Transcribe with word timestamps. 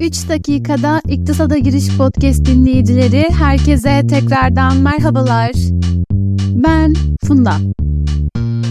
3 0.00 0.28
dakikada 0.28 1.00
İktisada 1.08 1.58
Giriş 1.58 1.96
Podcast 1.96 2.44
dinleyicileri 2.44 3.26
herkese 3.30 4.06
tekrardan 4.06 4.76
merhabalar. 4.76 5.50
Ben 6.54 6.94
Funda. 7.24 7.56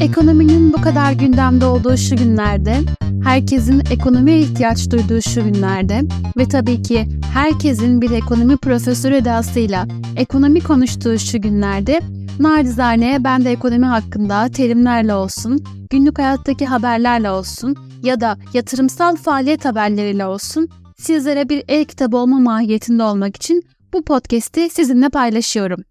Ekonominin 0.01 0.73
bu 0.73 0.81
kadar 0.81 1.11
gündemde 1.11 1.65
olduğu 1.65 1.97
şu 1.97 2.15
günlerde, 2.15 2.77
herkesin 3.23 3.83
ekonomiye 3.91 4.39
ihtiyaç 4.39 4.91
duyduğu 4.91 5.21
şu 5.21 5.43
günlerde 5.43 6.01
ve 6.37 6.47
tabii 6.47 6.81
ki 6.81 7.07
herkesin 7.33 8.01
bir 8.01 8.11
ekonomi 8.11 8.57
profesörü 8.57 9.15
edasıyla 9.15 9.87
ekonomi 10.17 10.61
konuştuğu 10.61 11.19
şu 11.19 11.41
günlerde 11.41 12.01
Nacizane 12.39 13.23
ben 13.23 13.45
de 13.45 13.51
ekonomi 13.51 13.85
hakkında 13.85 14.49
terimlerle 14.49 15.13
olsun, 15.13 15.63
günlük 15.89 16.19
hayattaki 16.19 16.65
haberlerle 16.65 17.31
olsun 17.31 17.75
ya 18.03 18.21
da 18.21 18.37
yatırımsal 18.53 19.15
faaliyet 19.15 19.65
haberleriyle 19.65 20.25
olsun 20.25 20.69
sizlere 20.99 21.49
bir 21.49 21.63
e-kitap 21.67 22.13
olma 22.13 22.39
mahiyetinde 22.39 23.03
olmak 23.03 23.35
için 23.35 23.63
bu 23.93 24.03
podcast'i 24.03 24.69
sizinle 24.69 25.09
paylaşıyorum. 25.09 25.83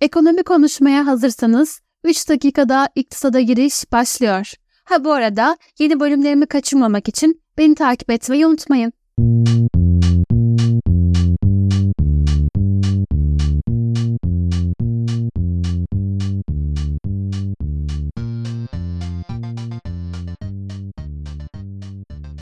Ekonomi 0.00 0.42
konuşmaya 0.42 1.06
hazırsanız 1.06 1.80
3 2.04 2.28
dakikada 2.28 2.88
iktisada 2.94 3.40
giriş 3.40 3.92
başlıyor. 3.92 4.52
Ha 4.84 5.04
bu 5.04 5.12
arada 5.12 5.56
yeni 5.78 6.00
bölümlerimi 6.00 6.46
kaçırmamak 6.46 7.08
için 7.08 7.42
beni 7.58 7.74
takip 7.74 8.10
etmeyi 8.10 8.46
unutmayın. 8.46 8.92